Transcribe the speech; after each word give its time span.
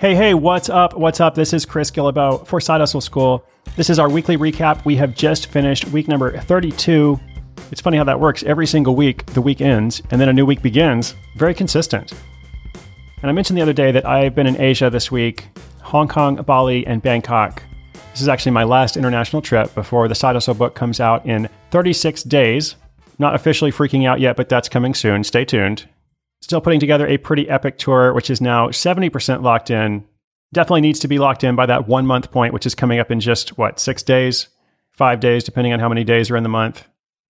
Hey, 0.00 0.14
hey, 0.14 0.32
what's 0.32 0.70
up? 0.70 0.96
What's 0.96 1.20
up? 1.20 1.34
This 1.34 1.52
is 1.52 1.66
Chris 1.66 1.90
Guillebeau 1.90 2.46
for 2.46 2.58
Side 2.58 2.80
Hustle 2.80 3.02
School. 3.02 3.44
This 3.76 3.90
is 3.90 3.98
our 3.98 4.08
weekly 4.08 4.38
recap. 4.38 4.82
We 4.86 4.96
have 4.96 5.14
just 5.14 5.48
finished 5.48 5.88
week 5.88 6.08
number 6.08 6.38
32. 6.38 7.20
It's 7.70 7.82
funny 7.82 7.98
how 7.98 8.04
that 8.04 8.18
works. 8.18 8.42
Every 8.42 8.66
single 8.66 8.96
week, 8.96 9.26
the 9.26 9.42
week 9.42 9.60
ends, 9.60 10.00
and 10.10 10.18
then 10.18 10.30
a 10.30 10.32
new 10.32 10.46
week 10.46 10.62
begins. 10.62 11.14
Very 11.36 11.52
consistent. 11.52 12.14
And 13.20 13.30
I 13.30 13.32
mentioned 13.32 13.58
the 13.58 13.62
other 13.62 13.74
day 13.74 13.92
that 13.92 14.06
I've 14.06 14.34
been 14.34 14.46
in 14.46 14.58
Asia 14.58 14.88
this 14.88 15.12
week 15.12 15.50
Hong 15.82 16.08
Kong, 16.08 16.36
Bali, 16.36 16.86
and 16.86 17.02
Bangkok. 17.02 17.62
This 18.12 18.22
is 18.22 18.28
actually 18.28 18.52
my 18.52 18.64
last 18.64 18.96
international 18.96 19.42
trip 19.42 19.74
before 19.74 20.08
the 20.08 20.14
Side 20.14 20.34
Hustle 20.34 20.54
book 20.54 20.74
comes 20.74 20.98
out 20.98 21.26
in 21.26 21.46
36 21.72 22.22
days. 22.22 22.76
Not 23.18 23.34
officially 23.34 23.70
freaking 23.70 24.08
out 24.08 24.18
yet, 24.18 24.38
but 24.38 24.48
that's 24.48 24.70
coming 24.70 24.94
soon. 24.94 25.24
Stay 25.24 25.44
tuned. 25.44 25.86
Still 26.42 26.60
putting 26.60 26.80
together 26.80 27.06
a 27.06 27.18
pretty 27.18 27.48
epic 27.48 27.78
tour, 27.78 28.12
which 28.12 28.30
is 28.30 28.40
now 28.40 28.68
70% 28.68 29.42
locked 29.42 29.70
in. 29.70 30.04
Definitely 30.52 30.80
needs 30.80 31.00
to 31.00 31.08
be 31.08 31.18
locked 31.18 31.44
in 31.44 31.54
by 31.54 31.66
that 31.66 31.86
one 31.86 32.06
month 32.06 32.30
point, 32.30 32.52
which 32.52 32.66
is 32.66 32.74
coming 32.74 32.98
up 32.98 33.10
in 33.10 33.20
just 33.20 33.56
what, 33.58 33.78
six 33.78 34.02
days, 34.02 34.48
five 34.92 35.20
days, 35.20 35.44
depending 35.44 35.72
on 35.72 35.80
how 35.80 35.88
many 35.88 36.02
days 36.02 36.30
are 36.30 36.36
in 36.36 36.42
the 36.42 36.48
month. 36.48 36.84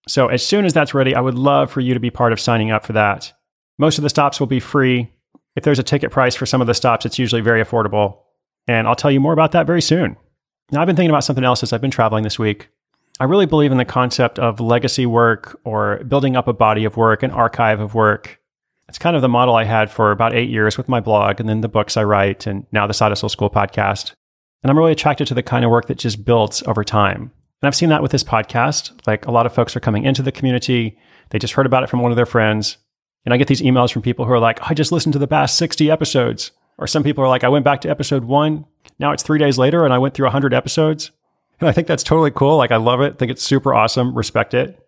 So, 0.08 0.28
as 0.28 0.44
soon 0.44 0.64
as 0.64 0.72
that's 0.72 0.94
ready, 0.94 1.14
I 1.14 1.20
would 1.20 1.34
love 1.34 1.70
for 1.70 1.80
you 1.80 1.92
to 1.92 2.00
be 2.00 2.10
part 2.10 2.32
of 2.32 2.40
signing 2.40 2.70
up 2.70 2.86
for 2.86 2.94
that. 2.94 3.32
Most 3.78 3.98
of 3.98 4.02
the 4.02 4.08
stops 4.08 4.40
will 4.40 4.46
be 4.46 4.60
free. 4.60 5.12
If 5.56 5.64
there's 5.64 5.78
a 5.78 5.84
ticket 5.84 6.10
price 6.10 6.34
for 6.34 6.46
some 6.46 6.60
of 6.60 6.66
the 6.66 6.74
stops, 6.74 7.04
it's 7.04 7.18
usually 7.18 7.42
very 7.42 7.62
affordable. 7.62 8.18
And 8.66 8.86
I'll 8.86 8.96
tell 8.96 9.10
you 9.10 9.20
more 9.20 9.32
about 9.32 9.52
that 9.52 9.66
very 9.66 9.82
soon. 9.82 10.16
Now, 10.70 10.80
I've 10.80 10.86
been 10.86 10.96
thinking 10.96 11.10
about 11.10 11.24
something 11.24 11.44
else 11.44 11.62
as 11.62 11.72
I've 11.72 11.80
been 11.80 11.90
traveling 11.90 12.24
this 12.24 12.38
week. 12.38 12.70
I 13.18 13.24
really 13.24 13.46
believe 13.46 13.72
in 13.72 13.78
the 13.78 13.84
concept 13.84 14.38
of 14.38 14.60
legacy 14.60 15.04
work 15.04 15.60
or 15.64 16.02
building 16.04 16.36
up 16.36 16.48
a 16.48 16.54
body 16.54 16.84
of 16.84 16.96
work, 16.96 17.22
an 17.22 17.30
archive 17.30 17.80
of 17.80 17.94
work. 17.94 18.39
It's 18.90 18.98
kind 18.98 19.14
of 19.14 19.22
the 19.22 19.28
model 19.28 19.54
I 19.54 19.62
had 19.62 19.88
for 19.88 20.10
about 20.10 20.34
eight 20.34 20.50
years 20.50 20.76
with 20.76 20.88
my 20.88 20.98
blog 20.98 21.38
and 21.38 21.48
then 21.48 21.60
the 21.60 21.68
books 21.68 21.96
I 21.96 22.02
write 22.02 22.48
and 22.48 22.66
now 22.72 22.88
the 22.88 22.92
Side 22.92 23.12
Hustle 23.12 23.28
School 23.28 23.48
podcast. 23.48 24.14
And 24.64 24.70
I'm 24.70 24.76
really 24.76 24.90
attracted 24.90 25.28
to 25.28 25.34
the 25.34 25.44
kind 25.44 25.64
of 25.64 25.70
work 25.70 25.86
that 25.86 25.96
just 25.96 26.24
builds 26.24 26.64
over 26.64 26.82
time. 26.82 27.30
And 27.62 27.68
I've 27.68 27.76
seen 27.76 27.90
that 27.90 28.02
with 28.02 28.10
this 28.10 28.24
podcast. 28.24 29.06
Like 29.06 29.26
a 29.26 29.30
lot 29.30 29.46
of 29.46 29.54
folks 29.54 29.76
are 29.76 29.80
coming 29.80 30.02
into 30.02 30.22
the 30.22 30.32
community. 30.32 30.98
They 31.28 31.38
just 31.38 31.52
heard 31.52 31.66
about 31.66 31.84
it 31.84 31.88
from 31.88 32.02
one 32.02 32.10
of 32.10 32.16
their 32.16 32.26
friends. 32.26 32.78
And 33.24 33.32
I 33.32 33.36
get 33.36 33.46
these 33.46 33.62
emails 33.62 33.92
from 33.92 34.02
people 34.02 34.24
who 34.24 34.32
are 34.32 34.40
like, 34.40 34.58
oh, 34.60 34.66
I 34.70 34.74
just 34.74 34.90
listened 34.90 35.12
to 35.12 35.20
the 35.20 35.28
past 35.28 35.56
60 35.56 35.88
episodes. 35.88 36.50
Or 36.76 36.88
some 36.88 37.04
people 37.04 37.22
are 37.22 37.28
like, 37.28 37.44
I 37.44 37.48
went 37.48 37.64
back 37.64 37.82
to 37.82 37.90
episode 37.90 38.24
one. 38.24 38.64
Now 38.98 39.12
it's 39.12 39.22
three 39.22 39.38
days 39.38 39.56
later 39.56 39.84
and 39.84 39.94
I 39.94 39.98
went 39.98 40.14
through 40.14 40.26
100 40.26 40.52
episodes. 40.52 41.12
And 41.60 41.68
I 41.68 41.72
think 41.72 41.86
that's 41.86 42.02
totally 42.02 42.32
cool. 42.32 42.56
Like, 42.56 42.72
I 42.72 42.76
love 42.78 43.00
it. 43.02 43.12
I 43.12 43.16
think 43.16 43.30
it's 43.30 43.44
super 43.44 43.72
awesome. 43.72 44.16
Respect 44.16 44.52
it. 44.52 44.79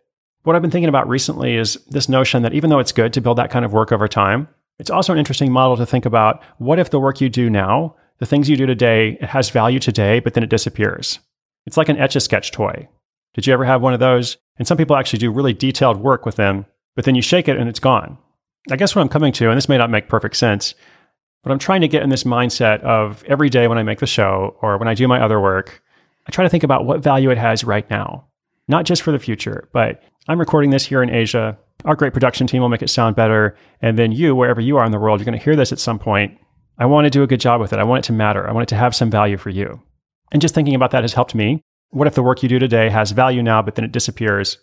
What 0.44 0.56
I've 0.56 0.62
been 0.62 0.72
thinking 0.72 0.88
about 0.88 1.08
recently 1.08 1.54
is 1.54 1.78
this 1.88 2.08
notion 2.08 2.42
that 2.42 2.52
even 2.52 2.68
though 2.68 2.80
it's 2.80 2.90
good 2.90 3.12
to 3.12 3.20
build 3.20 3.38
that 3.38 3.50
kind 3.50 3.64
of 3.64 3.72
work 3.72 3.92
over 3.92 4.08
time, 4.08 4.48
it's 4.78 4.90
also 4.90 5.12
an 5.12 5.18
interesting 5.18 5.52
model 5.52 5.76
to 5.76 5.86
think 5.86 6.04
about 6.04 6.42
what 6.58 6.80
if 6.80 6.90
the 6.90 6.98
work 6.98 7.20
you 7.20 7.28
do 7.28 7.48
now, 7.48 7.94
the 8.18 8.26
things 8.26 8.48
you 8.48 8.56
do 8.56 8.66
today, 8.66 9.18
it 9.20 9.28
has 9.28 9.50
value 9.50 9.78
today, 9.78 10.18
but 10.18 10.34
then 10.34 10.42
it 10.42 10.50
disappears. 10.50 11.20
It's 11.64 11.76
like 11.76 11.88
an 11.88 11.98
etch 11.98 12.16
a 12.16 12.20
sketch 12.20 12.50
toy. 12.50 12.88
Did 13.34 13.46
you 13.46 13.52
ever 13.52 13.64
have 13.64 13.82
one 13.82 13.94
of 13.94 14.00
those? 14.00 14.36
And 14.56 14.66
some 14.66 14.76
people 14.76 14.96
actually 14.96 15.20
do 15.20 15.30
really 15.30 15.52
detailed 15.52 15.98
work 15.98 16.26
with 16.26 16.34
them, 16.34 16.66
but 16.96 17.04
then 17.04 17.14
you 17.14 17.22
shake 17.22 17.46
it 17.46 17.56
and 17.56 17.68
it's 17.68 17.78
gone. 17.78 18.18
I 18.68 18.76
guess 18.76 18.96
what 18.96 19.02
I'm 19.02 19.08
coming 19.08 19.32
to, 19.34 19.48
and 19.48 19.56
this 19.56 19.68
may 19.68 19.78
not 19.78 19.90
make 19.90 20.08
perfect 20.08 20.36
sense, 20.36 20.74
but 21.44 21.52
I'm 21.52 21.58
trying 21.58 21.80
to 21.82 21.88
get 21.88 22.02
in 22.02 22.10
this 22.10 22.24
mindset 22.24 22.80
of 22.80 23.22
every 23.24 23.48
day 23.48 23.68
when 23.68 23.78
I 23.78 23.84
make 23.84 24.00
the 24.00 24.06
show 24.06 24.56
or 24.60 24.76
when 24.76 24.88
I 24.88 24.94
do 24.94 25.06
my 25.06 25.20
other 25.20 25.40
work, 25.40 25.82
I 26.26 26.30
try 26.30 26.44
to 26.44 26.50
think 26.50 26.64
about 26.64 26.84
what 26.84 27.00
value 27.00 27.30
it 27.30 27.38
has 27.38 27.64
right 27.64 27.88
now, 27.90 28.26
not 28.72 28.86
just 28.86 29.02
for 29.02 29.12
the 29.12 29.18
future, 29.18 29.68
but 29.72 30.02
I'm 30.28 30.40
recording 30.40 30.70
this 30.70 30.86
here 30.86 31.02
in 31.02 31.10
Asia. 31.10 31.58
Our 31.84 31.94
great 31.94 32.14
production 32.14 32.46
team 32.46 32.62
will 32.62 32.70
make 32.70 32.82
it 32.82 32.88
sound 32.88 33.14
better. 33.14 33.54
And 33.82 33.98
then 33.98 34.12
you, 34.12 34.34
wherever 34.34 34.62
you 34.62 34.78
are 34.78 34.84
in 34.86 34.92
the 34.92 34.98
world, 34.98 35.20
you're 35.20 35.26
going 35.26 35.38
to 35.38 35.44
hear 35.44 35.54
this 35.54 35.72
at 35.72 35.78
some 35.78 35.98
point. 35.98 36.38
I 36.78 36.86
want 36.86 37.04
to 37.04 37.10
do 37.10 37.22
a 37.22 37.26
good 37.26 37.40
job 37.40 37.60
with 37.60 37.74
it. 37.74 37.78
I 37.78 37.84
want 37.84 38.04
it 38.04 38.06
to 38.06 38.14
matter. 38.14 38.48
I 38.48 38.52
want 38.52 38.62
it 38.62 38.68
to 38.70 38.76
have 38.76 38.94
some 38.94 39.10
value 39.10 39.36
for 39.36 39.50
you. 39.50 39.80
And 40.32 40.40
just 40.40 40.54
thinking 40.54 40.74
about 40.74 40.90
that 40.92 41.04
has 41.04 41.12
helped 41.12 41.34
me. 41.34 41.60
What 41.90 42.08
if 42.08 42.14
the 42.14 42.22
work 42.22 42.42
you 42.42 42.48
do 42.48 42.58
today 42.58 42.88
has 42.88 43.10
value 43.10 43.42
now, 43.42 43.60
but 43.60 43.74
then 43.74 43.84
it 43.84 43.92
disappears? 43.92 44.56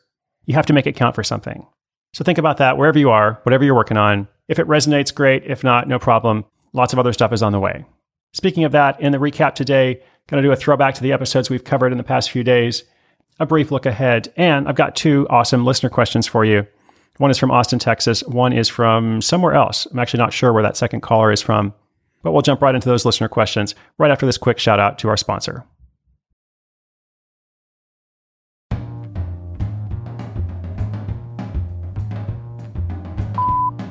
You 0.46 0.56
have 0.56 0.66
to 0.66 0.74
make 0.74 0.88
it 0.88 0.96
count 0.96 1.14
for 1.14 1.24
something. 1.24 1.68
So 2.16 2.24
think 2.24 2.40
about 2.40 2.58
that 2.58 2.80
wherever 2.80 2.98
you 2.98 3.12
are, 3.12 3.40
whatever 3.44 3.64
you're 3.64 3.76
working 3.76 3.98
on. 3.98 4.28
If 4.48 4.58
it 4.58 4.66
resonates, 4.66 5.14
great. 5.14 5.44
If 5.46 5.64
not, 5.64 5.88
no 5.88 6.00
problem. 6.00 6.46
Lots 6.74 6.94
of 6.94 7.00
other 7.00 7.14
stuff 7.14 7.32
is 7.32 7.44
on 7.44 7.52
the 7.52 7.60
way. 7.60 7.86
Speaking 8.34 8.64
of 8.64 8.72
that, 8.72 9.00
in 9.00 9.12
the 9.12 9.20
recap 9.20 9.54
today, 9.54 10.02
going 10.28 10.42
to 10.42 10.48
do 10.48 10.52
a 10.52 10.56
throwback 10.56 10.96
to 10.96 11.04
the 11.04 11.12
episodes 11.12 11.52
we've 11.52 11.64
covered 11.64 11.92
in 11.92 12.00
the 12.00 12.04
past 12.04 12.32
few 12.32 12.44
days 12.44 12.84
a 13.40 13.46
brief 13.46 13.72
look 13.72 13.86
ahead. 13.86 14.32
And 14.38 14.68
I've 14.68 14.76
got 14.76 14.96
two 14.96 15.28
awesome 15.30 15.66
listener 15.66 15.90
questions 15.90 16.28
for 16.28 16.46
you. 16.46 16.68
One 17.18 17.32
is 17.32 17.38
from 17.38 17.52
Austin, 17.52 17.80
Texas. 17.80 18.24
One 18.24 18.54
is 18.54 18.70
from 18.70 19.22
somewhere 19.22 19.54
else. 19.54 19.86
I'm 19.92 20.00
actually 20.00 20.20
not 20.20 20.34
sure 20.34 20.54
where 20.54 20.64
that 20.64 20.78
second 20.78 21.02
caller 21.02 21.32
is 21.32 21.42
from, 21.42 21.74
but 22.24 22.32
we'll 22.32 22.42
jump 22.42 22.62
right 22.62 22.76
into 22.76 22.88
those 22.88 23.06
listener 23.06 23.28
questions 23.28 23.76
right 23.98 24.12
after 24.12 24.26
this 24.26 24.38
quick 24.38 24.58
shout 24.58 24.80
out 24.80 24.98
to 25.00 25.10
our 25.10 25.18
sponsor. 25.18 25.66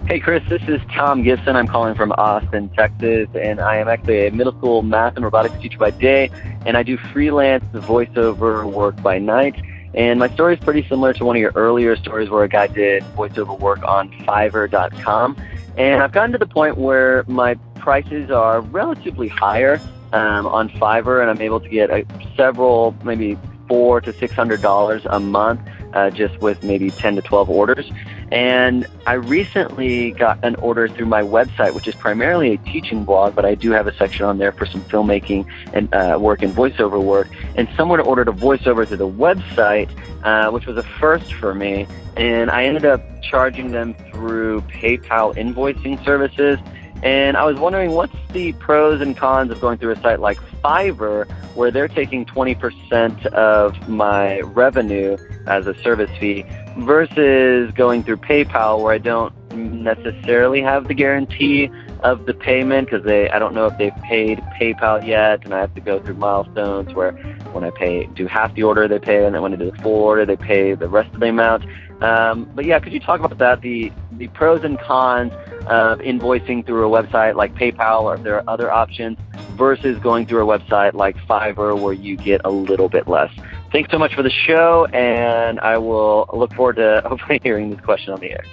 Hey, 0.09 0.21
Chris, 0.21 0.43
this 0.49 0.63
is 0.69 0.81
Tom 0.91 1.23
Gibson. 1.23 1.55
I'm 1.55 1.69
calling 1.69 1.95
from 1.95 2.13
Austin, 2.13 2.71
Texas, 2.71 3.29
and 3.35 3.61
I 3.61 3.77
am 3.77 3.89
actually 3.89 4.27
a 4.27 4.31
middle 4.31 4.55
school 4.55 4.81
math 4.81 5.17
and 5.17 5.23
robotics 5.23 5.61
teacher 5.61 5.77
by 5.77 5.91
day, 5.91 6.31
and 6.65 6.79
I 6.79 6.83
do 6.83 6.97
freelance 6.97 7.63
voiceover 7.75 8.65
work 8.65 9.03
by 9.03 9.19
night. 9.19 9.63
And 9.93 10.19
my 10.19 10.31
story 10.31 10.55
is 10.55 10.61
pretty 10.61 10.89
similar 10.89 11.13
to 11.13 11.27
one 11.27 11.37
of 11.37 11.41
your 11.41 11.53
earlier 11.55 11.95
stories 11.95 12.31
where 12.31 12.43
a 12.43 12.49
guy 12.49 12.69
did 12.69 13.03
voiceover 13.19 13.61
work 13.61 13.83
on 13.83 14.11
Fiverr.com. 14.25 15.37
And 15.77 16.03
I've 16.03 16.13
gotten 16.13 16.33
to 16.33 16.39
the 16.39 16.47
point 16.47 16.79
where 16.79 17.23
my 17.29 17.57
prices 17.75 18.31
are 18.31 18.63
relatively 18.63 19.29
higher 19.29 19.79
um, 20.15 20.47
on 20.47 20.71
Fiverr, 20.71 21.21
and 21.21 21.29
I'm 21.29 21.43
able 21.43 21.61
to 21.61 21.69
get 21.69 21.91
a, 21.91 22.07
several, 22.35 22.97
maybe 23.05 23.37
four 23.69 24.01
to 24.01 24.12
six 24.12 24.33
hundred 24.33 24.62
dollars 24.62 25.03
a 25.06 25.21
month, 25.21 25.61
uh, 25.93 26.11
just 26.11 26.39
with 26.41 26.62
maybe 26.62 26.91
ten 26.91 27.15
to 27.17 27.23
twelve 27.23 27.51
orders. 27.51 27.91
And 28.31 28.87
I 29.06 29.15
recently 29.15 30.11
got 30.11 30.45
an 30.45 30.55
order 30.56 30.87
through 30.89 31.06
my 31.06 31.23
website, 31.23 31.75
which 31.75 31.89
is 31.89 31.95
primarily 31.95 32.55
a 32.55 32.59
teaching 32.59 33.05
blog, 33.05 33.34
but 33.34 33.47
I 33.47 33.55
do 33.55 33.71
have 33.71 33.87
a 33.87 33.95
section 33.97 34.27
on 34.27 34.37
there 34.37 34.53
for 34.53 34.67
some 34.67 34.83
filmmaking 34.83 35.47
and 35.73 35.93
uh, 35.95 36.19
work 36.21 36.43
and 36.43 36.55
voiceover 36.55 37.03
work. 37.03 37.29
And 37.56 37.69
someone 37.77 38.01
ordered 38.01 38.29
a 38.29 38.33
voiceover 38.33 38.87
through 38.87 38.99
the 38.99 39.09
website, 39.09 39.89
uh, 40.25 40.50
which 40.50 40.67
was 40.67 40.77
a 40.77 40.83
first 40.83 41.33
for 41.35 41.55
me. 41.55 41.87
And 42.17 42.50
I 42.50 42.65
ended 42.65 42.85
up 42.85 43.00
charging 43.23 43.71
them 43.71 43.95
through 44.12 44.61
PayPal 44.62 45.35
invoicing 45.37 46.05
services. 46.05 46.59
And 47.03 47.37
I 47.37 47.45
was 47.45 47.57
wondering 47.59 47.93
what's 47.93 48.15
the 48.33 48.53
pros 48.55 49.01
and 49.01 49.17
cons 49.17 49.51
of 49.51 49.61
going 49.61 49.79
through 49.79 49.93
a 49.93 50.01
site 50.01 50.21
like 50.21 50.39
Fiverr, 50.63 51.31
where 51.55 51.71
they're 51.71 51.89
taking 51.89 52.25
20% 52.25 53.27
of 53.27 53.89
my 53.89 54.41
revenue 54.41 55.17
as 55.47 55.67
a 55.67 55.75
service 55.83 56.11
fee, 56.19 56.45
versus 56.79 57.73
going 57.73 58.03
through 58.03 58.19
PayPal, 58.19 58.83
where 58.83 58.93
I 58.93 58.99
don't 58.99 59.33
necessarily 59.55 60.61
have 60.61 60.89
the 60.89 60.95
guarantee 60.95 61.71
of 62.01 62.27
the 62.27 62.35
payment 62.35 62.89
because 62.89 63.05
they 63.05 63.29
I 63.31 63.39
don't 63.39 63.55
know 63.55 63.67
if 63.67 63.77
they've 63.79 63.95
paid 64.05 64.39
PayPal 64.61 65.05
yet, 65.07 65.45
and 65.45 65.53
I 65.53 65.61
have 65.61 65.75
to 65.75 65.81
go 65.81 66.01
through 66.01 66.15
milestones 66.15 66.95
where 66.95 67.13
when 67.53 67.65
I 67.65 67.71
pay 67.71 68.07
do 68.07 68.27
half 68.27 68.55
the 68.55 68.63
order 68.63 68.87
they 68.87 68.99
pay, 68.99 69.25
and 69.25 69.35
then 69.35 69.43
when 69.43 69.53
I 69.53 69.57
do 69.57 69.71
the 69.71 69.77
full 69.79 70.03
order 70.03 70.25
they 70.25 70.37
pay 70.37 70.75
the 70.75 70.89
rest 70.89 71.13
of 71.15 71.21
the 71.21 71.29
amount. 71.29 71.65
Um, 72.01 72.49
but 72.55 72.65
yeah, 72.65 72.79
could 72.79 72.93
you 72.93 73.01
talk 73.01 73.21
about 73.21 73.39
that? 73.39 73.61
The 73.61 73.93
the 74.13 74.29
pros 74.29 74.65
and 74.65 74.79
cons 74.79 75.33
of 75.67 75.99
invoicing 75.99 76.65
through 76.65 76.93
a 76.93 77.03
website 77.03 77.35
like 77.35 77.55
PayPal, 77.55 78.03
or 78.03 78.15
if 78.15 78.23
there 78.23 78.37
are 78.37 78.45
other 78.49 78.71
options, 78.71 79.19
versus 79.57 79.99
going 80.01 80.27
through 80.27 80.49
a 80.49 80.59
website 80.59 80.95
like 80.95 81.17
Fiverr 81.27 81.81
where 81.81 81.93
you 81.93 82.17
get 82.17 82.41
a 82.45 82.51
little 82.51 82.89
bit 82.89 83.09
less. 83.09 83.33
Thanks 83.73 83.91
so 83.91 83.99
much 83.99 84.15
for 84.15 84.23
the 84.23 84.31
show, 84.31 84.87
and 84.93 85.61
I 85.61 85.79
will 85.79 86.29
look 86.33 86.55
forward 86.55 86.77
to 86.77 87.03
hopefully 87.07 87.41
hearing 87.43 87.71
this 87.71 87.81
question 87.81 88.13
on 88.13 88.21
the 88.21 88.31
air. 88.31 88.44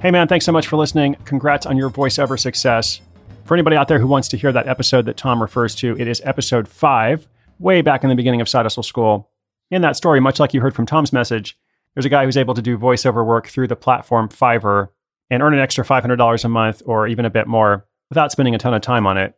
Hey, 0.00 0.10
man, 0.10 0.28
thanks 0.28 0.44
so 0.44 0.52
much 0.52 0.66
for 0.66 0.76
listening. 0.76 1.16
Congrats 1.24 1.66
on 1.66 1.76
your 1.76 1.90
voiceover 1.90 2.38
success. 2.38 3.00
For 3.44 3.54
anybody 3.54 3.76
out 3.76 3.88
there 3.88 3.98
who 3.98 4.06
wants 4.06 4.28
to 4.28 4.36
hear 4.36 4.52
that 4.52 4.68
episode 4.68 5.04
that 5.06 5.16
Tom 5.16 5.40
refers 5.40 5.74
to, 5.76 5.98
it 5.98 6.08
is 6.08 6.22
episode 6.24 6.68
five, 6.68 7.26
way 7.58 7.82
back 7.82 8.02
in 8.04 8.08
the 8.08 8.16
beginning 8.16 8.40
of 8.40 8.48
Side 8.48 8.64
Hustle 8.64 8.82
School. 8.82 9.30
In 9.70 9.82
that 9.82 9.96
story, 9.96 10.20
much 10.20 10.40
like 10.40 10.54
you 10.54 10.60
heard 10.60 10.74
from 10.74 10.86
Tom's 10.86 11.12
message, 11.12 11.58
there's 11.94 12.04
a 12.04 12.10
guy 12.10 12.24
who's 12.24 12.36
able 12.36 12.54
to 12.54 12.62
do 12.62 12.78
voiceover 12.78 13.24
work 13.24 13.48
through 13.48 13.68
the 13.68 13.76
platform 13.76 14.28
Fiverr 14.28 14.88
and 15.30 15.42
earn 15.42 15.54
an 15.54 15.60
extra 15.60 15.84
$500 15.84 16.44
a 16.44 16.48
month 16.48 16.82
or 16.86 17.06
even 17.06 17.24
a 17.24 17.30
bit 17.30 17.46
more 17.46 17.86
without 18.08 18.32
spending 18.32 18.54
a 18.54 18.58
ton 18.58 18.74
of 18.74 18.82
time 18.82 19.06
on 19.06 19.16
it. 19.16 19.34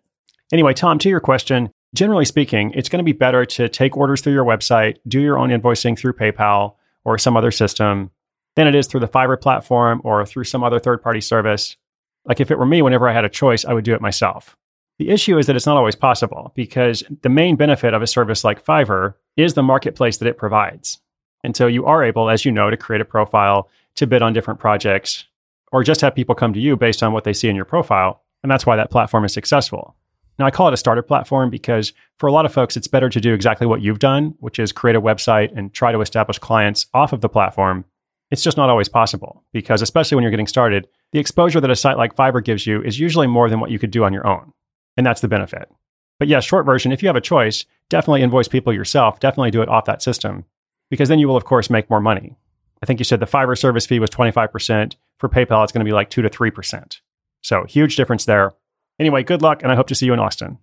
Anyway, 0.52 0.74
Tom, 0.74 0.98
to 0.98 1.08
your 1.08 1.20
question, 1.20 1.70
generally 1.94 2.24
speaking, 2.24 2.72
it's 2.74 2.88
going 2.88 2.98
to 2.98 3.04
be 3.04 3.12
better 3.12 3.44
to 3.44 3.68
take 3.68 3.96
orders 3.96 4.20
through 4.20 4.32
your 4.32 4.44
website, 4.44 4.96
do 5.06 5.20
your 5.20 5.38
own 5.38 5.50
invoicing 5.50 5.98
through 5.98 6.12
PayPal 6.12 6.74
or 7.04 7.18
some 7.18 7.36
other 7.36 7.50
system 7.50 8.10
than 8.54 8.66
it 8.66 8.74
is 8.74 8.86
through 8.86 9.00
the 9.00 9.08
Fiverr 9.08 9.40
platform 9.40 10.00
or 10.04 10.24
through 10.24 10.44
some 10.44 10.64
other 10.64 10.78
third 10.78 11.02
party 11.02 11.20
service. 11.20 11.76
Like 12.24 12.40
if 12.40 12.50
it 12.50 12.58
were 12.58 12.66
me, 12.66 12.82
whenever 12.82 13.08
I 13.08 13.12
had 13.12 13.24
a 13.24 13.30
choice, 13.30 13.64
I 13.64 13.72
would 13.72 13.84
do 13.84 13.94
it 13.94 14.00
myself. 14.00 14.56
The 14.98 15.10
issue 15.10 15.36
is 15.36 15.46
that 15.46 15.56
it's 15.56 15.66
not 15.66 15.76
always 15.76 15.94
possible 15.94 16.52
because 16.54 17.04
the 17.22 17.28
main 17.28 17.56
benefit 17.56 17.92
of 17.92 18.02
a 18.02 18.06
service 18.06 18.44
like 18.44 18.64
Fiverr 18.64 19.14
is 19.36 19.54
the 19.54 19.62
marketplace 19.62 20.16
that 20.18 20.28
it 20.28 20.38
provides. 20.38 21.00
And 21.46 21.56
so 21.56 21.68
you 21.68 21.86
are 21.86 22.02
able, 22.02 22.28
as 22.28 22.44
you 22.44 22.50
know, 22.50 22.70
to 22.70 22.76
create 22.76 23.00
a 23.00 23.04
profile 23.04 23.70
to 23.94 24.06
bid 24.08 24.20
on 24.20 24.32
different 24.32 24.58
projects 24.58 25.26
or 25.70 25.84
just 25.84 26.00
have 26.00 26.12
people 26.12 26.34
come 26.34 26.52
to 26.52 26.58
you 26.58 26.76
based 26.76 27.04
on 27.04 27.12
what 27.12 27.22
they 27.22 27.32
see 27.32 27.48
in 27.48 27.54
your 27.54 27.64
profile. 27.64 28.24
And 28.42 28.50
that's 28.50 28.66
why 28.66 28.74
that 28.74 28.90
platform 28.90 29.24
is 29.24 29.32
successful. 29.32 29.94
Now, 30.40 30.46
I 30.46 30.50
call 30.50 30.66
it 30.66 30.74
a 30.74 30.76
starter 30.76 31.02
platform 31.02 31.48
because 31.48 31.92
for 32.18 32.26
a 32.26 32.32
lot 32.32 32.46
of 32.46 32.52
folks, 32.52 32.76
it's 32.76 32.88
better 32.88 33.08
to 33.08 33.20
do 33.20 33.32
exactly 33.32 33.64
what 33.64 33.80
you've 33.80 34.00
done, 34.00 34.34
which 34.40 34.58
is 34.58 34.72
create 34.72 34.96
a 34.96 35.00
website 35.00 35.56
and 35.56 35.72
try 35.72 35.92
to 35.92 36.00
establish 36.00 36.40
clients 36.40 36.86
off 36.92 37.12
of 37.12 37.20
the 37.20 37.28
platform. 37.28 37.84
It's 38.32 38.42
just 38.42 38.56
not 38.56 38.68
always 38.68 38.88
possible 38.88 39.44
because, 39.52 39.82
especially 39.82 40.16
when 40.16 40.22
you're 40.22 40.32
getting 40.32 40.48
started, 40.48 40.88
the 41.12 41.20
exposure 41.20 41.60
that 41.60 41.70
a 41.70 41.76
site 41.76 41.96
like 41.96 42.16
Fiverr 42.16 42.42
gives 42.42 42.66
you 42.66 42.82
is 42.82 42.98
usually 42.98 43.28
more 43.28 43.48
than 43.48 43.60
what 43.60 43.70
you 43.70 43.78
could 43.78 43.92
do 43.92 44.02
on 44.02 44.12
your 44.12 44.26
own. 44.26 44.52
And 44.96 45.06
that's 45.06 45.20
the 45.20 45.28
benefit. 45.28 45.70
But 46.18 46.26
yeah, 46.26 46.40
short 46.40 46.66
version, 46.66 46.90
if 46.90 47.04
you 47.04 47.08
have 47.08 47.14
a 47.14 47.20
choice, 47.20 47.66
definitely 47.88 48.22
invoice 48.22 48.48
people 48.48 48.72
yourself. 48.72 49.20
Definitely 49.20 49.52
do 49.52 49.62
it 49.62 49.68
off 49.68 49.84
that 49.84 50.02
system 50.02 50.44
because 50.90 51.08
then 51.08 51.18
you 51.18 51.28
will, 51.28 51.36
of 51.36 51.44
course, 51.44 51.70
make 51.70 51.90
more 51.90 52.00
money. 52.00 52.36
I 52.82 52.86
think 52.86 53.00
you 53.00 53.04
said 53.04 53.20
the 53.20 53.26
Fiverr 53.26 53.58
service 53.58 53.86
fee 53.86 54.00
was 54.00 54.10
25%. 54.10 54.96
For 55.18 55.28
PayPal, 55.28 55.64
it's 55.64 55.72
going 55.72 55.84
to 55.84 55.88
be 55.88 55.94
like 55.94 56.10
2 56.10 56.22
to 56.22 56.28
3%. 56.28 57.00
So 57.42 57.64
huge 57.64 57.96
difference 57.96 58.26
there. 58.26 58.52
Anyway, 58.98 59.22
good 59.22 59.42
luck, 59.42 59.62
and 59.62 59.72
I 59.72 59.74
hope 59.74 59.88
to 59.88 59.94
see 59.94 60.06
you 60.06 60.12
in 60.12 60.20
Austin. 60.20 60.58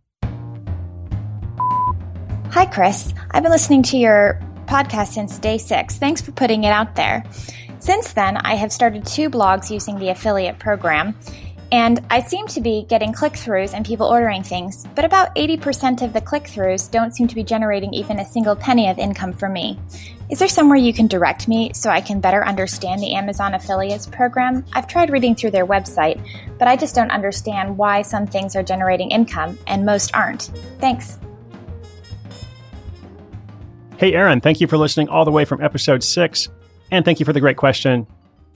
Hi, 2.51 2.65
Chris. 2.67 3.13
I've 3.31 3.41
been 3.41 3.51
listening 3.51 3.83
to 3.83 3.97
your 3.97 4.39
podcast 4.65 5.07
since 5.07 5.39
day 5.39 5.57
six. 5.57 5.97
Thanks 5.97 6.21
for 6.21 6.31
putting 6.31 6.63
it 6.63 6.69
out 6.69 6.95
there. 6.95 7.23
Since 7.79 8.13
then, 8.13 8.37
I 8.37 8.55
have 8.55 8.71
started 8.71 9.05
two 9.05 9.29
blogs 9.29 9.69
using 9.69 9.97
the 9.97 10.09
affiliate 10.09 10.59
program, 10.59 11.17
and 11.71 12.05
I 12.09 12.21
seem 12.21 12.47
to 12.47 12.61
be 12.61 12.85
getting 12.87 13.13
click 13.13 13.33
throughs 13.33 13.73
and 13.73 13.85
people 13.85 14.07
ordering 14.07 14.43
things, 14.43 14.85
but 14.95 15.05
about 15.05 15.35
80% 15.35 16.01
of 16.01 16.13
the 16.13 16.21
click 16.21 16.43
throughs 16.43 16.89
don't 16.89 17.15
seem 17.15 17.27
to 17.27 17.35
be 17.35 17.43
generating 17.43 17.93
even 17.93 18.19
a 18.19 18.25
single 18.25 18.55
penny 18.55 18.89
of 18.89 18.99
income 18.99 19.33
for 19.33 19.49
me. 19.49 19.79
Is 20.29 20.39
there 20.39 20.47
somewhere 20.47 20.77
you 20.77 20.93
can 20.93 21.07
direct 21.07 21.47
me 21.47 21.71
so 21.73 21.89
I 21.89 22.01
can 22.01 22.19
better 22.19 22.45
understand 22.45 23.01
the 23.01 23.13
Amazon 23.13 23.53
affiliates 23.53 24.07
program? 24.07 24.65
I've 24.73 24.87
tried 24.87 25.09
reading 25.09 25.35
through 25.35 25.51
their 25.51 25.65
website, 25.65 26.19
but 26.57 26.67
I 26.67 26.75
just 26.75 26.95
don't 26.95 27.11
understand 27.11 27.77
why 27.77 28.01
some 28.01 28.25
things 28.27 28.55
are 28.55 28.63
generating 28.63 29.11
income 29.11 29.57
and 29.67 29.85
most 29.85 30.15
aren't. 30.15 30.51
Thanks. 30.79 31.19
Hey, 33.97 34.13
Aaron, 34.13 34.41
thank 34.41 34.59
you 34.59 34.67
for 34.67 34.77
listening 34.77 35.09
all 35.09 35.23
the 35.23 35.31
way 35.31 35.45
from 35.45 35.61
episode 35.61 36.03
six. 36.03 36.49
And 36.91 37.05
thank 37.05 37.19
you 37.19 37.25
for 37.25 37.33
the 37.33 37.39
great 37.39 37.57
question. 37.57 38.07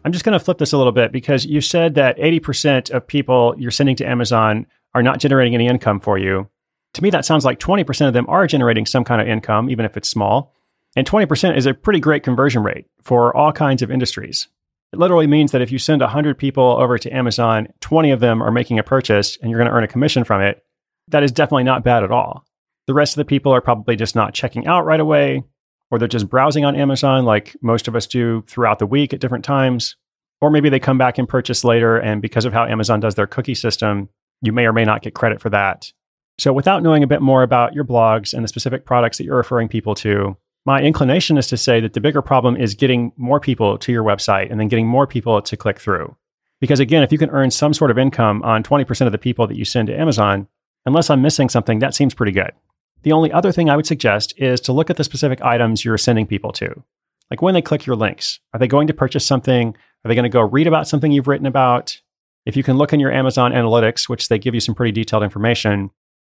I'm 0.08 0.14
just 0.14 0.24
going 0.24 0.40
to 0.40 0.44
flip 0.44 0.58
this 0.58 0.72
a 0.72 0.78
little 0.78 0.94
bit 0.94 1.12
because 1.12 1.46
you 1.46 1.60
said 1.60 1.96
that 1.96 2.18
80% 2.18 2.92
of 2.92 3.06
people 3.06 3.54
you're 3.58 3.72
sending 3.72 3.98
to 3.98 4.08
Amazon 4.08 4.66
are 4.96 5.04
not 5.04 5.20
generating 5.20 5.54
any 5.54 5.68
income 5.68 6.00
for 6.00 6.18
you. 6.18 6.50
To 6.94 7.04
me, 7.04 7.10
that 7.10 7.26
sounds 7.26 7.44
like 7.44 7.60
20% 7.60 8.08
of 8.08 8.14
them 8.14 8.26
are 8.30 8.48
generating 8.48 8.86
some 8.86 9.04
kind 9.04 9.22
of 9.22 9.28
income, 9.28 9.70
even 9.70 9.84
if 9.84 9.98
it's 9.98 10.08
small. 10.08 10.54
And 10.96 11.06
20% 11.06 11.58
is 11.58 11.66
a 11.66 11.74
pretty 11.74 12.00
great 12.00 12.24
conversion 12.24 12.64
rate 12.64 12.86
for 13.04 13.36
all 13.36 13.52
kinds 13.52 13.82
of 13.82 13.92
industries. 13.92 14.48
It 14.94 15.00
literally 15.00 15.28
means 15.28 15.52
that 15.52 15.62
if 15.62 15.74
you 15.74 15.78
send 15.78 16.00
100 16.00 16.38
people 16.38 16.78
over 16.80 16.98
to 16.98 17.12
Amazon, 17.14 17.68
20 17.82 18.12
of 18.12 18.22
them 18.22 18.42
are 18.42 18.50
making 18.50 18.80
a 18.80 18.84
purchase 18.84 19.38
and 19.42 19.52
you're 19.52 19.60
going 19.60 19.70
to 19.70 19.76
earn 19.76 19.84
a 19.84 19.90
commission 19.90 20.24
from 20.24 20.42
it. 20.42 20.64
That 21.10 21.24
is 21.24 21.34
definitely 21.34 21.66
not 21.66 21.84
bad 21.84 22.06
at 22.06 22.14
all. 22.14 22.46
The 22.86 22.94
rest 22.94 23.12
of 23.12 23.18
the 23.18 23.26
people 23.26 23.52
are 23.52 23.60
probably 23.60 23.98
just 23.98 24.16
not 24.16 24.34
checking 24.34 24.68
out 24.68 24.86
right 24.86 25.02
away, 25.02 25.44
or 25.92 26.00
they're 26.00 26.08
just 26.08 26.30
browsing 26.30 26.66
on 26.66 26.76
Amazon 26.76 27.26
like 27.26 27.56
most 27.62 27.88
of 27.88 27.96
us 27.96 28.08
do 28.08 28.44
throughout 28.48 28.80
the 28.80 28.86
week 28.86 29.14
at 29.14 29.20
different 29.20 29.46
times. 29.46 29.96
Or 30.40 30.52
maybe 30.52 30.70
they 30.70 30.80
come 30.80 30.98
back 30.98 31.18
and 31.18 31.28
purchase 31.28 31.64
later, 31.64 31.98
and 31.98 32.22
because 32.22 32.46
of 32.46 32.54
how 32.54 32.66
Amazon 32.66 33.00
does 33.00 33.16
their 33.16 33.26
cookie 33.26 33.56
system, 33.56 34.10
you 34.42 34.52
may 34.52 34.68
or 34.68 34.74
may 34.74 34.86
not 34.86 35.02
get 35.02 35.16
credit 35.16 35.42
for 35.42 35.50
that. 35.50 35.92
So, 36.38 36.54
without 36.54 36.84
knowing 36.84 37.02
a 37.02 37.08
bit 37.08 37.24
more 37.24 37.42
about 37.42 37.74
your 37.74 37.84
blogs 37.84 38.36
and 38.36 38.44
the 38.44 38.48
specific 38.48 38.86
products 38.86 39.18
that 39.18 39.24
you're 39.24 39.36
referring 39.36 39.68
people 39.68 39.96
to, 39.96 40.38
my 40.68 40.82
inclination 40.82 41.38
is 41.38 41.48
to 41.48 41.58
say 41.58 41.80
that 41.80 41.94
the 41.94 42.02
bigger 42.02 42.22
problem 42.22 42.56
is 42.56 42.76
getting 42.76 43.12
more 43.18 43.40
people 43.40 43.78
to 43.80 43.92
your 43.92 44.04
website 44.04 44.52
and 44.52 44.60
then 44.60 44.68
getting 44.68 44.86
more 44.86 45.08
people 45.08 45.42
to 45.42 45.58
click 45.58 45.80
through. 45.80 46.16
Because 46.60 46.80
again, 46.80 47.04
if 47.04 47.12
you 47.12 47.18
can 47.18 47.30
earn 47.30 47.50
some 47.50 47.74
sort 47.74 47.90
of 47.90 47.98
income 47.98 48.44
on 48.44 48.64
20% 48.64 49.06
of 49.06 49.12
the 49.12 49.18
people 49.18 49.48
that 49.48 49.58
you 49.58 49.66
send 49.66 49.88
to 49.88 49.98
Amazon, 50.00 50.48
unless 50.86 51.10
I'm 51.10 51.22
missing 51.22 51.50
something, 51.50 51.80
that 51.80 51.96
seems 51.96 52.14
pretty 52.14 52.32
good. 52.32 52.52
The 53.04 53.12
only 53.12 53.32
other 53.32 53.52
thing 53.52 53.70
I 53.70 53.76
would 53.76 53.86
suggest 53.86 54.34
is 54.38 54.60
to 54.62 54.74
look 54.74 54.90
at 54.90 54.98
the 54.98 55.04
specific 55.04 55.42
items 55.42 55.86
you're 55.86 55.98
sending 55.98 56.26
people 56.26 56.52
to. 56.54 56.84
Like 57.30 57.42
when 57.42 57.54
they 57.54 57.62
click 57.62 57.86
your 57.86 57.96
links, 57.96 58.40
are 58.54 58.60
they 58.60 58.68
going 58.68 58.88
to 58.88 58.94
purchase 58.94 59.26
something? 59.26 59.76
Are 60.04 60.08
they 60.08 60.16
going 60.16 60.24
to 60.24 60.30
go 60.30 60.42
read 60.42 60.68
about 60.68 60.88
something 60.88 61.12
you've 61.12 61.28
written 61.28 61.46
about? 61.46 62.00
If 62.46 62.56
you 62.56 62.64
can 62.64 62.78
look 62.78 62.94
in 62.94 63.00
your 63.00 63.12
Amazon 63.12 63.52
analytics, 63.52 64.08
which 64.08 64.30
they 64.30 64.40
give 64.40 64.54
you 64.54 64.62
some 64.62 64.76
pretty 64.76 64.94
detailed 64.94 65.24
information, 65.24 65.92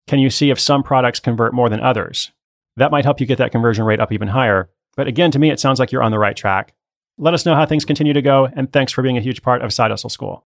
can 0.08 0.20
you 0.20 0.30
see 0.30 0.50
if 0.50 0.60
some 0.60 0.84
products 0.84 1.20
convert 1.20 1.54
more 1.54 1.70
than 1.70 1.80
others? 1.80 2.32
That 2.76 2.92
might 2.92 3.06
help 3.06 3.20
you 3.20 3.26
get 3.26 3.38
that 3.38 3.52
conversion 3.52 3.86
rate 3.86 4.00
up 4.00 4.12
even 4.12 4.28
higher. 4.28 4.70
But 4.98 5.08
again, 5.08 5.32
to 5.32 5.40
me, 5.40 5.52
it 5.52 5.60
sounds 5.60 5.80
like 5.80 5.92
you're 5.92 6.04
on 6.04 6.12
the 6.12 6.20
right 6.20 6.36
track. 6.36 6.74
Let 7.18 7.34
us 7.34 7.46
know 7.46 7.56
how 7.56 7.66
things 7.66 7.86
continue 7.86 8.14
to 8.14 8.22
go, 8.22 8.50
and 8.54 8.72
thanks 8.72 8.92
for 8.92 9.02
being 9.02 9.18
a 9.18 9.22
huge 9.22 9.42
part 9.42 9.62
of 9.62 9.74
Side 9.74 9.92
Hustle 9.92 10.10
School. 10.10 10.46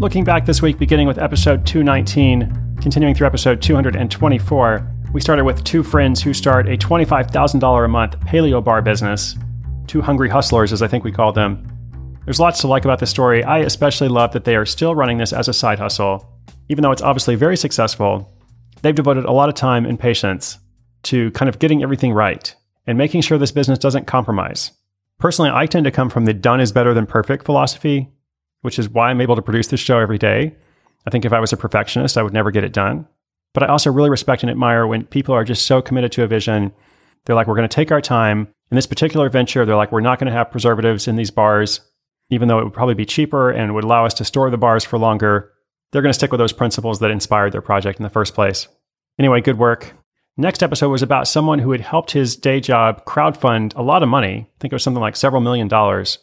Looking 0.00 0.24
back 0.24 0.44
this 0.44 0.60
week, 0.60 0.78
beginning 0.78 1.06
with 1.06 1.18
episode 1.18 1.64
219, 1.64 2.76
continuing 2.82 3.14
through 3.14 3.28
episode 3.28 3.62
224, 3.62 4.92
we 5.12 5.20
started 5.20 5.44
with 5.44 5.62
two 5.62 5.84
friends 5.84 6.20
who 6.20 6.34
start 6.34 6.68
a 6.68 6.76
$25,000 6.76 7.84
a 7.84 7.88
month 7.88 8.18
paleo 8.20 8.64
bar 8.64 8.82
business. 8.82 9.36
Two 9.86 10.00
hungry 10.00 10.28
hustlers, 10.28 10.72
as 10.72 10.82
I 10.82 10.88
think 10.88 11.04
we 11.04 11.12
call 11.12 11.32
them. 11.32 11.64
There's 12.24 12.40
lots 12.40 12.60
to 12.62 12.66
like 12.66 12.84
about 12.84 12.98
this 12.98 13.10
story. 13.10 13.44
I 13.44 13.58
especially 13.58 14.08
love 14.08 14.32
that 14.32 14.44
they 14.44 14.56
are 14.56 14.66
still 14.66 14.96
running 14.96 15.18
this 15.18 15.32
as 15.32 15.48
a 15.48 15.52
side 15.52 15.78
hustle 15.78 16.26
even 16.70 16.82
though 16.82 16.92
it's 16.92 17.02
obviously 17.02 17.34
very 17.34 17.56
successful, 17.56 18.32
they've 18.82 18.94
devoted 18.94 19.24
a 19.24 19.32
lot 19.32 19.48
of 19.48 19.56
time 19.56 19.84
and 19.84 19.98
patience 19.98 20.56
to 21.02 21.32
kind 21.32 21.48
of 21.48 21.58
getting 21.58 21.82
everything 21.82 22.12
right 22.12 22.54
and 22.86 22.96
making 22.96 23.20
sure 23.20 23.38
this 23.38 23.50
business 23.50 23.78
doesn't 23.78 24.06
compromise. 24.06 24.70
Personally, 25.18 25.50
I 25.52 25.66
tend 25.66 25.84
to 25.84 25.90
come 25.90 26.08
from 26.08 26.26
the 26.26 26.32
done 26.32 26.60
is 26.60 26.70
better 26.70 26.94
than 26.94 27.06
perfect 27.06 27.44
philosophy, 27.44 28.08
which 28.62 28.78
is 28.78 28.88
why 28.88 29.10
I'm 29.10 29.20
able 29.20 29.36
to 29.36 29.42
produce 29.42 29.68
this 29.68 29.80
show 29.80 29.98
every 29.98 30.18
day. 30.18 30.54
I 31.06 31.10
think 31.10 31.24
if 31.24 31.32
I 31.32 31.40
was 31.40 31.52
a 31.52 31.56
perfectionist, 31.56 32.18
I 32.18 32.22
would 32.22 32.32
never 32.32 32.50
get 32.50 32.64
it 32.64 32.72
done. 32.72 33.06
But 33.54 33.64
I 33.64 33.66
also 33.66 33.90
really 33.90 34.10
respect 34.10 34.42
and 34.42 34.50
admire 34.50 34.86
when 34.86 35.06
people 35.06 35.34
are 35.34 35.44
just 35.44 35.66
so 35.66 35.82
committed 35.82 36.12
to 36.12 36.22
a 36.22 36.28
vision. 36.28 36.72
They're 37.24 37.36
like, 37.36 37.46
we're 37.46 37.56
going 37.56 37.68
to 37.68 37.74
take 37.74 37.90
our 37.90 38.00
time. 38.00 38.48
In 38.70 38.76
this 38.76 38.86
particular 38.86 39.28
venture, 39.28 39.64
they're 39.64 39.76
like, 39.76 39.92
we're 39.92 40.00
not 40.00 40.18
going 40.18 40.30
to 40.30 40.36
have 40.36 40.50
preservatives 40.50 41.08
in 41.08 41.16
these 41.16 41.30
bars, 41.30 41.80
even 42.30 42.48
though 42.48 42.60
it 42.60 42.64
would 42.64 42.72
probably 42.72 42.94
be 42.94 43.06
cheaper 43.06 43.50
and 43.50 43.74
would 43.74 43.84
allow 43.84 44.06
us 44.06 44.14
to 44.14 44.24
store 44.24 44.50
the 44.50 44.58
bars 44.58 44.84
for 44.84 44.98
longer 44.98 45.52
they're 45.92 46.02
going 46.02 46.10
to 46.10 46.18
stick 46.18 46.30
with 46.30 46.38
those 46.38 46.52
principles 46.52 47.00
that 47.00 47.10
inspired 47.10 47.52
their 47.52 47.60
project 47.60 47.98
in 47.98 48.04
the 48.04 48.10
first 48.10 48.34
place. 48.34 48.68
Anyway, 49.18 49.40
good 49.40 49.58
work. 49.58 49.92
Next 50.36 50.62
episode 50.62 50.88
was 50.88 51.02
about 51.02 51.28
someone 51.28 51.58
who 51.58 51.72
had 51.72 51.80
helped 51.80 52.12
his 52.12 52.36
day 52.36 52.60
job 52.60 53.04
crowdfund 53.04 53.74
a 53.76 53.82
lot 53.82 54.02
of 54.02 54.08
money. 54.08 54.46
I 54.48 54.58
think 54.60 54.72
it 54.72 54.76
was 54.76 54.82
something 54.82 55.00
like 55.00 55.16
several 55.16 55.42
million 55.42 55.68
dollars. 55.68 56.18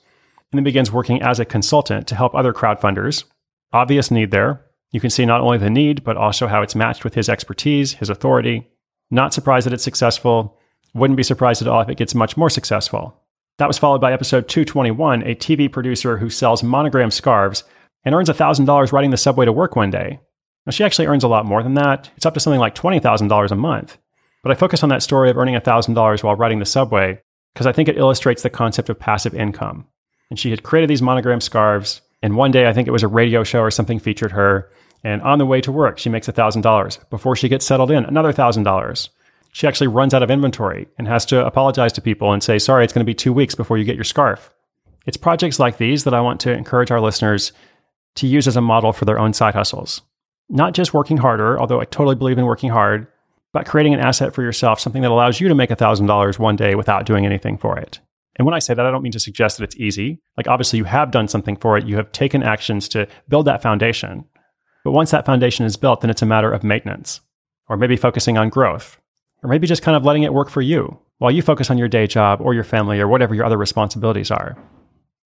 And 0.51 0.57
then 0.57 0.63
begins 0.63 0.91
working 0.91 1.21
as 1.21 1.39
a 1.39 1.45
consultant 1.45 2.07
to 2.07 2.15
help 2.15 2.33
other 2.33 2.53
crowdfunders. 2.53 3.25
Obvious 3.73 4.11
need 4.11 4.31
there. 4.31 4.65
You 4.91 5.01
can 5.01 5.09
see 5.09 5.25
not 5.25 5.41
only 5.41 5.57
the 5.57 5.69
need, 5.69 6.03
but 6.03 6.17
also 6.17 6.47
how 6.47 6.61
it's 6.61 6.75
matched 6.75 7.03
with 7.03 7.13
his 7.13 7.27
expertise, 7.27 7.93
his 7.93 8.09
authority. 8.09 8.67
Not 9.11 9.33
surprised 9.33 9.65
that 9.65 9.73
it's 9.73 9.83
successful. 9.83 10.57
Wouldn't 10.93 11.17
be 11.17 11.23
surprised 11.23 11.61
at 11.61 11.67
all 11.67 11.81
if 11.81 11.89
it 11.89 11.97
gets 11.97 12.15
much 12.15 12.37
more 12.37 12.49
successful. 12.49 13.21
That 13.57 13.67
was 13.67 13.77
followed 13.77 14.01
by 14.01 14.13
episode 14.13 14.47
221, 14.47 15.23
a 15.23 15.35
TV 15.35 15.71
producer 15.71 16.17
who 16.17 16.29
sells 16.29 16.63
monogram 16.63 17.11
scarves 17.11 17.63
and 18.05 18.15
earns 18.15 18.29
$1,000 18.29 18.91
riding 18.91 19.11
the 19.11 19.17
subway 19.17 19.45
to 19.45 19.51
work 19.51 19.75
one 19.75 19.89
day. 19.89 20.19
Now, 20.65 20.71
she 20.71 20.83
actually 20.83 21.07
earns 21.07 21.23
a 21.23 21.27
lot 21.27 21.45
more 21.45 21.63
than 21.63 21.73
that. 21.73 22.09
It's 22.15 22.25
up 22.25 22.33
to 22.35 22.39
something 22.39 22.59
like 22.59 22.75
$20,000 22.75 23.51
a 23.51 23.55
month. 23.55 23.97
But 24.43 24.51
I 24.51 24.55
focus 24.55 24.83
on 24.83 24.89
that 24.89 25.03
story 25.03 25.29
of 25.29 25.37
earning 25.37 25.55
$1,000 25.55 26.23
while 26.23 26.35
riding 26.35 26.59
the 26.59 26.65
subway 26.65 27.19
because 27.53 27.65
I 27.67 27.71
think 27.71 27.89
it 27.89 27.97
illustrates 27.97 28.43
the 28.43 28.49
concept 28.49 28.89
of 28.89 28.99
passive 28.99 29.33
income. 29.33 29.87
And 30.29 30.39
she 30.39 30.49
had 30.49 30.63
created 30.63 30.89
these 30.89 31.01
monogram 31.01 31.41
scarves. 31.41 32.01
And 32.21 32.35
one 32.35 32.51
day, 32.51 32.67
I 32.67 32.73
think 32.73 32.87
it 32.87 32.91
was 32.91 33.03
a 33.03 33.07
radio 33.07 33.43
show 33.43 33.61
or 33.61 33.71
something 33.71 33.99
featured 33.99 34.31
her. 34.31 34.69
And 35.03 35.21
on 35.21 35.39
the 35.39 35.45
way 35.45 35.61
to 35.61 35.71
work, 35.71 35.99
she 35.99 36.09
makes 36.09 36.27
$1,000. 36.27 37.09
Before 37.09 37.35
she 37.35 37.49
gets 37.49 37.65
settled 37.65 37.91
in, 37.91 38.05
another 38.05 38.33
$1,000. 38.33 39.09
She 39.51 39.67
actually 39.67 39.87
runs 39.87 40.13
out 40.13 40.23
of 40.23 40.29
inventory 40.29 40.87
and 40.97 41.07
has 41.07 41.25
to 41.27 41.45
apologize 41.45 41.93
to 41.93 42.01
people 42.01 42.33
and 42.33 42.43
say, 42.43 42.59
sorry, 42.59 42.83
it's 42.83 42.93
going 42.93 43.05
to 43.05 43.09
be 43.09 43.15
two 43.15 43.33
weeks 43.33 43.55
before 43.55 43.77
you 43.77 43.85
get 43.85 43.95
your 43.95 44.03
scarf. 44.03 44.51
It's 45.05 45.17
projects 45.17 45.59
like 45.59 45.77
these 45.77 46.03
that 46.03 46.13
I 46.13 46.21
want 46.21 46.41
to 46.41 46.51
encourage 46.51 46.91
our 46.91 47.01
listeners 47.01 47.53
to 48.15 48.27
use 48.27 48.47
as 48.47 48.57
a 48.57 48.61
model 48.61 48.91
for 48.91 49.05
their 49.05 49.19
own 49.19 49.33
side 49.33 49.55
hustles. 49.55 50.01
Not 50.49 50.73
just 50.73 50.93
working 50.93 51.17
harder, 51.17 51.59
although 51.59 51.79
I 51.79 51.85
totally 51.85 52.15
believe 52.15 52.37
in 52.37 52.45
working 52.45 52.69
hard, 52.69 53.07
but 53.53 53.65
creating 53.65 53.93
an 53.93 53.99
asset 53.99 54.33
for 54.33 54.43
yourself, 54.43 54.79
something 54.79 55.01
that 55.01 55.11
allows 55.11 55.39
you 55.39 55.47
to 55.47 55.55
make 55.55 55.69
$1,000 55.69 56.39
one 56.39 56.55
day 56.55 56.75
without 56.75 57.05
doing 57.05 57.25
anything 57.25 57.57
for 57.57 57.77
it. 57.77 57.99
And 58.37 58.45
when 58.45 58.53
I 58.53 58.59
say 58.59 58.73
that, 58.73 58.85
I 58.85 58.91
don't 58.91 59.01
mean 59.01 59.11
to 59.11 59.19
suggest 59.19 59.57
that 59.57 59.63
it's 59.63 59.75
easy. 59.77 60.21
Like, 60.37 60.47
obviously, 60.47 60.77
you 60.77 60.85
have 60.85 61.11
done 61.11 61.27
something 61.27 61.55
for 61.55 61.77
it, 61.77 61.85
you 61.85 61.95
have 61.97 62.11
taken 62.11 62.43
actions 62.43 62.87
to 62.89 63.07
build 63.27 63.45
that 63.47 63.61
foundation. 63.61 64.25
But 64.83 64.91
once 64.91 65.11
that 65.11 65.25
foundation 65.25 65.65
is 65.65 65.75
built, 65.75 66.01
then 66.01 66.09
it's 66.09 66.21
a 66.21 66.27
matter 66.27 66.51
of 66.51 66.63
maintenance, 66.63 67.19
or 67.67 67.77
maybe 67.77 67.97
focusing 67.97 68.37
on 68.37 68.49
growth, 68.49 68.97
or 69.43 69.49
maybe 69.49 69.67
just 69.67 69.81
kind 69.81 69.97
of 69.97 70.05
letting 70.05 70.23
it 70.23 70.33
work 70.33 70.49
for 70.49 70.61
you 70.61 70.99
while 71.17 71.31
you 71.31 71.41
focus 71.41 71.69
on 71.69 71.77
your 71.77 71.87
day 71.87 72.07
job 72.07 72.39
or 72.41 72.53
your 72.53 72.63
family 72.63 72.99
or 72.99 73.07
whatever 73.07 73.33
your 73.33 73.45
other 73.45 73.57
responsibilities 73.57 74.31
are. 74.31 74.55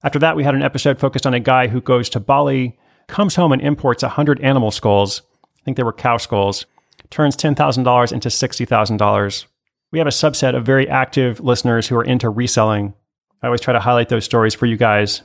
After 0.03 0.19
that, 0.19 0.35
we 0.35 0.43
had 0.43 0.55
an 0.55 0.63
episode 0.63 0.99
focused 0.99 1.27
on 1.27 1.33
a 1.33 1.39
guy 1.39 1.67
who 1.67 1.81
goes 1.81 2.09
to 2.09 2.19
Bali, 2.19 2.77
comes 3.07 3.35
home 3.35 3.51
and 3.51 3.61
imports 3.61 4.03
100 4.03 4.39
animal 4.41 4.71
skulls. 4.71 5.21
I 5.43 5.63
think 5.63 5.77
they 5.77 5.83
were 5.83 5.93
cow 5.93 6.17
skulls, 6.17 6.65
turns 7.09 7.35
$10,000 7.35 8.11
into 8.11 8.29
$60,000. 8.29 9.45
We 9.91 9.99
have 9.99 10.07
a 10.07 10.11
subset 10.11 10.55
of 10.55 10.65
very 10.65 10.89
active 10.89 11.39
listeners 11.41 11.87
who 11.87 11.97
are 11.97 12.03
into 12.03 12.29
reselling. 12.29 12.93
I 13.41 13.47
always 13.47 13.61
try 13.61 13.73
to 13.73 13.79
highlight 13.79 14.09
those 14.09 14.25
stories 14.25 14.53
for 14.53 14.65
you 14.65 14.77
guys. 14.77 15.21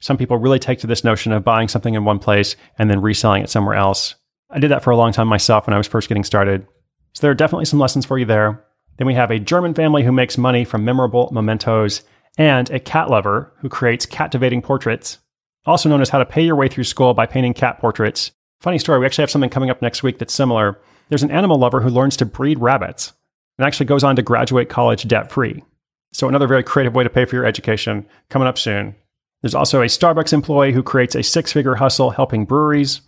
Some 0.00 0.16
people 0.16 0.38
really 0.38 0.58
take 0.58 0.78
to 0.80 0.86
this 0.86 1.04
notion 1.04 1.32
of 1.32 1.44
buying 1.44 1.68
something 1.68 1.94
in 1.94 2.04
one 2.04 2.18
place 2.18 2.56
and 2.78 2.88
then 2.88 3.02
reselling 3.02 3.42
it 3.42 3.50
somewhere 3.50 3.74
else. 3.74 4.14
I 4.50 4.58
did 4.58 4.70
that 4.70 4.82
for 4.82 4.90
a 4.90 4.96
long 4.96 5.12
time 5.12 5.28
myself 5.28 5.66
when 5.66 5.74
I 5.74 5.78
was 5.78 5.86
first 5.86 6.08
getting 6.08 6.24
started. 6.24 6.66
So 7.14 7.22
there 7.22 7.30
are 7.30 7.34
definitely 7.34 7.66
some 7.66 7.78
lessons 7.78 8.06
for 8.06 8.18
you 8.18 8.24
there. 8.24 8.64
Then 8.96 9.06
we 9.06 9.14
have 9.14 9.30
a 9.30 9.38
German 9.38 9.74
family 9.74 10.02
who 10.02 10.12
makes 10.12 10.38
money 10.38 10.64
from 10.64 10.84
memorable 10.84 11.28
mementos 11.32 12.02
and 12.38 12.70
a 12.70 12.80
cat 12.80 13.10
lover 13.10 13.52
who 13.58 13.68
creates 13.68 14.06
captivating 14.06 14.62
portraits, 14.62 15.18
also 15.66 15.88
known 15.88 16.00
as 16.00 16.08
how 16.08 16.18
to 16.18 16.24
pay 16.24 16.42
your 16.42 16.56
way 16.56 16.68
through 16.68 16.84
school 16.84 17.12
by 17.12 17.26
painting 17.26 17.54
cat 17.54 17.80
portraits. 17.80 18.30
Funny 18.60 18.78
story, 18.78 18.98
we 18.98 19.06
actually 19.06 19.22
have 19.22 19.30
something 19.30 19.50
coming 19.50 19.70
up 19.70 19.82
next 19.82 20.02
week 20.02 20.18
that's 20.18 20.34
similar. 20.34 20.80
There's 21.08 21.22
an 21.22 21.30
animal 21.30 21.58
lover 21.58 21.80
who 21.80 21.90
learns 21.90 22.16
to 22.18 22.26
breed 22.26 22.58
rabbits 22.58 23.12
and 23.58 23.66
actually 23.66 23.86
goes 23.86 24.04
on 24.04 24.16
to 24.16 24.22
graduate 24.22 24.68
college 24.68 25.06
debt 25.06 25.30
free. 25.30 25.62
So, 26.12 26.28
another 26.28 26.46
very 26.46 26.62
creative 26.62 26.94
way 26.94 27.04
to 27.04 27.10
pay 27.10 27.24
for 27.24 27.36
your 27.36 27.44
education 27.44 28.06
coming 28.30 28.48
up 28.48 28.58
soon. 28.58 28.94
There's 29.42 29.54
also 29.54 29.82
a 29.82 29.86
Starbucks 29.86 30.32
employee 30.32 30.72
who 30.72 30.82
creates 30.82 31.14
a 31.14 31.22
six 31.22 31.52
figure 31.52 31.76
hustle 31.76 32.10
helping 32.10 32.44
breweries. 32.44 33.02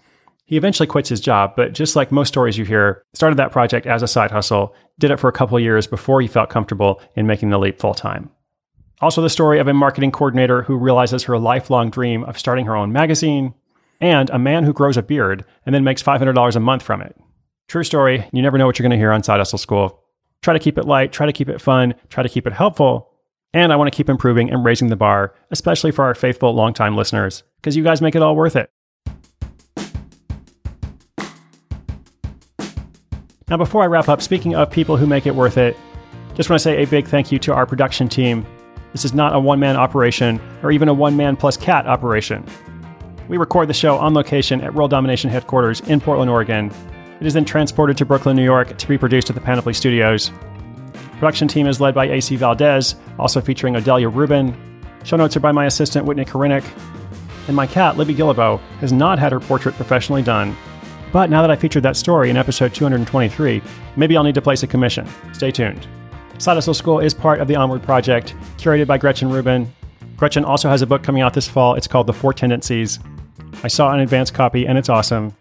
He 0.44 0.56
eventually 0.56 0.86
quits 0.86 1.08
his 1.08 1.20
job, 1.20 1.54
but 1.56 1.72
just 1.72 1.96
like 1.96 2.12
most 2.12 2.28
stories 2.28 2.58
you 2.58 2.64
hear, 2.64 3.04
started 3.14 3.36
that 3.36 3.52
project 3.52 3.86
as 3.86 4.02
a 4.02 4.08
side 4.08 4.30
hustle, 4.30 4.74
did 4.98 5.10
it 5.10 5.18
for 5.18 5.28
a 5.28 5.32
couple 5.32 5.58
years 5.58 5.86
before 5.86 6.20
he 6.20 6.28
felt 6.28 6.50
comfortable 6.50 7.00
in 7.14 7.26
making 7.26 7.50
the 7.50 7.58
leap 7.58 7.78
full 7.78 7.94
time. 7.94 8.30
Also, 9.00 9.22
the 9.22 9.30
story 9.30 9.58
of 9.58 9.68
a 9.68 9.72
marketing 9.74 10.10
coordinator 10.10 10.62
who 10.62 10.76
realizes 10.76 11.22
her 11.22 11.38
lifelong 11.38 11.88
dream 11.88 12.22
of 12.24 12.38
starting 12.38 12.66
her 12.66 12.76
own 12.76 12.92
magazine, 12.92 13.54
and 14.00 14.28
a 14.30 14.38
man 14.38 14.64
who 14.64 14.72
grows 14.72 14.96
a 14.96 15.02
beard 15.02 15.44
and 15.64 15.74
then 15.74 15.84
makes 15.84 16.02
$500 16.02 16.56
a 16.56 16.60
month 16.60 16.82
from 16.82 17.00
it. 17.00 17.16
True 17.68 17.84
story, 17.84 18.28
you 18.32 18.42
never 18.42 18.58
know 18.58 18.66
what 18.66 18.78
you're 18.78 18.84
going 18.84 18.90
to 18.90 19.02
hear 19.02 19.12
on 19.12 19.22
Side 19.22 19.38
Hustle 19.38 19.58
School. 19.58 20.02
Try 20.42 20.54
to 20.54 20.58
keep 20.58 20.78
it 20.78 20.86
light, 20.86 21.12
try 21.12 21.26
to 21.26 21.32
keep 21.32 21.48
it 21.48 21.60
fun, 21.60 21.94
try 22.08 22.22
to 22.22 22.28
keep 22.28 22.46
it 22.46 22.52
helpful. 22.52 23.10
And 23.52 23.72
I 23.72 23.76
want 23.76 23.92
to 23.92 23.96
keep 23.96 24.08
improving 24.08 24.50
and 24.50 24.64
raising 24.64 24.88
the 24.88 24.96
bar, 24.96 25.34
especially 25.50 25.90
for 25.90 26.04
our 26.04 26.14
faithful 26.14 26.54
longtime 26.54 26.96
listeners, 26.96 27.42
because 27.56 27.76
you 27.76 27.84
guys 27.84 28.00
make 28.00 28.14
it 28.14 28.22
all 28.22 28.36
worth 28.36 28.56
it. 28.56 28.70
Now, 33.48 33.56
before 33.56 33.82
I 33.82 33.86
wrap 33.86 34.08
up, 34.08 34.22
speaking 34.22 34.54
of 34.54 34.70
people 34.70 34.96
who 34.96 35.06
make 35.06 35.26
it 35.26 35.34
worth 35.34 35.58
it, 35.58 35.76
just 36.34 36.48
want 36.48 36.60
to 36.60 36.62
say 36.62 36.82
a 36.82 36.86
big 36.86 37.08
thank 37.08 37.32
you 37.32 37.38
to 37.40 37.52
our 37.52 37.66
production 37.66 38.08
team. 38.08 38.46
This 38.92 39.04
is 39.04 39.12
not 39.12 39.34
a 39.34 39.40
one 39.40 39.58
man 39.58 39.76
operation 39.76 40.40
or 40.62 40.70
even 40.70 40.88
a 40.88 40.94
one 40.94 41.16
man 41.16 41.36
plus 41.36 41.56
cat 41.56 41.86
operation. 41.86 42.46
We 43.28 43.36
record 43.36 43.68
the 43.68 43.74
show 43.74 43.98
on 43.98 44.14
location 44.14 44.60
at 44.60 44.74
World 44.74 44.90
Domination 44.90 45.28
headquarters 45.28 45.80
in 45.80 46.00
Portland, 46.00 46.30
Oregon, 46.30 46.72
it 47.20 47.26
is 47.26 47.34
then 47.34 47.44
transported 47.44 47.96
to 47.98 48.06
Brooklyn, 48.06 48.36
New 48.36 48.44
York 48.44 48.76
to 48.76 48.88
be 48.88 48.96
produced 48.96 49.28
at 49.30 49.34
the 49.34 49.42
Panoply 49.42 49.74
Studios. 49.74 50.32
Production 51.18 51.48
team 51.48 51.66
is 51.66 51.80
led 51.80 51.94
by 51.94 52.06
AC 52.06 52.36
Valdez, 52.36 52.94
also 53.18 53.42
featuring 53.42 53.74
Odelia 53.74 54.12
Rubin. 54.12 54.56
Show 55.04 55.16
notes 55.16 55.36
are 55.36 55.40
by 55.40 55.52
my 55.52 55.66
assistant 55.66 56.06
Whitney 56.06 56.24
Korinik. 56.24 56.64
And 57.46 57.54
my 57.54 57.66
cat, 57.66 57.98
Libby 57.98 58.14
Guillebeau, 58.14 58.58
has 58.80 58.92
not 58.92 59.18
had 59.18 59.32
her 59.32 59.40
portrait 59.40 59.74
professionally 59.74 60.22
done. 60.22 60.56
But 61.12 61.28
now 61.28 61.42
that 61.42 61.50
I 61.50 61.56
featured 61.56 61.82
that 61.82 61.96
story 61.96 62.30
in 62.30 62.36
episode 62.36 62.72
223, 62.72 63.60
maybe 63.96 64.16
I'll 64.16 64.24
need 64.24 64.34
to 64.36 64.42
place 64.42 64.62
a 64.62 64.66
commission. 64.66 65.06
Stay 65.32 65.50
tuned. 65.50 65.86
Side 66.38 66.54
Hustle 66.54 66.72
School 66.72 67.00
is 67.00 67.12
part 67.12 67.40
of 67.40 67.48
the 67.48 67.56
Onward 67.56 67.82
Project, 67.82 68.34
curated 68.56 68.86
by 68.86 68.96
Gretchen 68.96 69.28
Rubin. 69.28 69.70
Gretchen 70.16 70.44
also 70.44 70.70
has 70.70 70.80
a 70.80 70.86
book 70.86 71.02
coming 71.02 71.20
out 71.20 71.34
this 71.34 71.48
fall. 71.48 71.74
It's 71.74 71.86
called 71.86 72.06
The 72.06 72.14
Four 72.14 72.32
Tendencies. 72.32 72.98
I 73.62 73.68
saw 73.68 73.92
an 73.92 74.00
advance 74.00 74.30
copy 74.30 74.66
and 74.66 74.78
it's 74.78 74.88
awesome. 74.88 75.34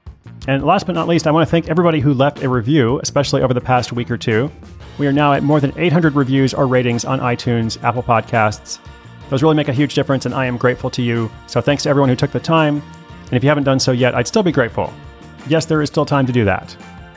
And 0.47 0.63
last 0.63 0.85
but 0.85 0.95
not 0.95 1.07
least, 1.07 1.27
I 1.27 1.31
want 1.31 1.47
to 1.47 1.51
thank 1.51 1.69
everybody 1.69 1.99
who 1.99 2.13
left 2.13 2.41
a 2.41 2.49
review, 2.49 2.99
especially 3.03 3.41
over 3.41 3.53
the 3.53 3.61
past 3.61 3.91
week 3.91 4.09
or 4.09 4.17
two. 4.17 4.51
We 4.97 5.07
are 5.07 5.13
now 5.13 5.33
at 5.33 5.43
more 5.43 5.59
than 5.59 5.73
800 5.77 6.15
reviews 6.15 6.53
or 6.53 6.67
ratings 6.67 7.05
on 7.05 7.19
iTunes, 7.19 7.81
Apple 7.83 8.03
Podcasts. 8.03 8.79
Those 9.29 9.43
really 9.43 9.55
make 9.55 9.67
a 9.67 9.73
huge 9.73 9.93
difference, 9.93 10.25
and 10.25 10.33
I 10.33 10.45
am 10.45 10.57
grateful 10.57 10.89
to 10.91 11.01
you. 11.01 11.29
So 11.47 11.61
thanks 11.61 11.83
to 11.83 11.89
everyone 11.89 12.09
who 12.09 12.15
took 12.15 12.31
the 12.31 12.39
time. 12.39 12.81
And 13.25 13.33
if 13.33 13.43
you 13.43 13.49
haven't 13.49 13.65
done 13.65 13.79
so 13.79 13.91
yet, 13.91 14.15
I'd 14.15 14.27
still 14.27 14.43
be 14.43 14.51
grateful. 14.51 14.91
Yes, 15.47 15.65
there 15.65 15.81
is 15.81 15.89
still 15.89 16.05
time 16.05 16.25
to 16.25 16.33
do 16.33 16.45
that. 16.45 16.75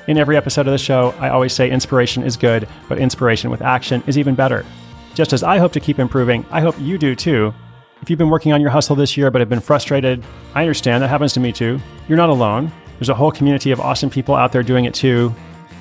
In 0.08 0.18
every 0.18 0.36
episode 0.36 0.66
of 0.66 0.72
the 0.72 0.78
show, 0.78 1.14
I 1.18 1.30
always 1.30 1.52
say 1.52 1.70
inspiration 1.70 2.22
is 2.22 2.36
good, 2.36 2.68
but 2.88 2.98
inspiration 2.98 3.50
with 3.50 3.62
action 3.62 4.02
is 4.06 4.18
even 4.18 4.34
better. 4.34 4.66
Just 5.14 5.32
as 5.32 5.42
I 5.42 5.58
hope 5.58 5.72
to 5.72 5.80
keep 5.80 5.98
improving, 5.98 6.44
I 6.50 6.60
hope 6.60 6.74
you 6.78 6.98
do 6.98 7.14
too. 7.14 7.54
If 8.02 8.10
you've 8.10 8.18
been 8.18 8.30
working 8.30 8.52
on 8.52 8.60
your 8.60 8.70
hustle 8.70 8.96
this 8.96 9.16
year 9.16 9.30
but 9.30 9.40
have 9.40 9.48
been 9.48 9.60
frustrated, 9.60 10.24
I 10.54 10.62
understand 10.62 11.02
that 11.02 11.08
happens 11.08 11.32
to 11.34 11.40
me 11.40 11.52
too. 11.52 11.80
You're 12.08 12.18
not 12.18 12.30
alone. 12.30 12.72
There's 13.02 13.08
a 13.08 13.14
whole 13.14 13.32
community 13.32 13.72
of 13.72 13.80
awesome 13.80 14.10
people 14.10 14.36
out 14.36 14.52
there 14.52 14.62
doing 14.62 14.84
it 14.84 14.94
too. 14.94 15.34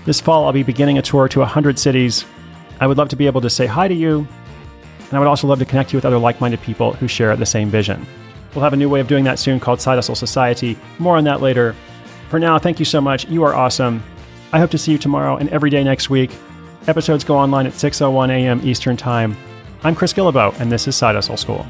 This 0.05 0.19
fall, 0.19 0.45
I'll 0.45 0.53
be 0.53 0.63
beginning 0.63 0.97
a 0.97 1.03
tour 1.03 1.27
to 1.27 1.39
100 1.41 1.77
cities. 1.77 2.25
I 2.79 2.87
would 2.87 2.97
love 2.97 3.09
to 3.09 3.15
be 3.15 3.27
able 3.27 3.41
to 3.41 3.49
say 3.51 3.67
hi 3.67 3.87
to 3.87 3.93
you, 3.93 4.27
and 4.97 5.13
I 5.13 5.19
would 5.19 5.27
also 5.27 5.45
love 5.45 5.59
to 5.59 5.65
connect 5.65 5.93
you 5.93 5.97
with 5.97 6.05
other 6.05 6.17
like 6.17 6.41
minded 6.41 6.63
people 6.63 6.93
who 6.93 7.07
share 7.07 7.35
the 7.35 7.45
same 7.45 7.69
vision. 7.69 8.07
We'll 8.55 8.63
have 8.63 8.73
a 8.73 8.75
new 8.75 8.89
way 8.89 9.01
of 9.01 9.07
doing 9.07 9.23
that 9.25 9.37
soon 9.37 9.59
called 9.59 9.79
Side 9.79 9.97
Hustle 9.97 10.15
Society. 10.15 10.75
More 10.97 11.15
on 11.15 11.23
that 11.25 11.41
later. 11.41 11.75
For 12.31 12.39
now, 12.39 12.57
thank 12.57 12.79
you 12.79 12.85
so 12.85 12.99
much. 12.99 13.27
You 13.27 13.43
are 13.43 13.53
awesome. 13.53 14.01
I 14.51 14.57
hope 14.57 14.71
to 14.71 14.79
see 14.79 14.91
you 14.91 14.97
tomorrow 14.97 15.37
and 15.37 15.47
every 15.49 15.69
day 15.69 15.83
next 15.83 16.09
week. 16.09 16.31
Episodes 16.87 17.23
go 17.23 17.37
online 17.37 17.67
at 17.67 17.73
6:01 17.73 18.31
a.m. 18.31 18.61
Eastern 18.63 18.97
Time. 18.97 19.37
I'm 19.83 19.93
Chris 19.93 20.11
Guillebeau, 20.11 20.59
and 20.59 20.71
this 20.71 20.87
is 20.87 20.95
Side 20.95 21.13
Hustle 21.13 21.37
School. 21.37 21.67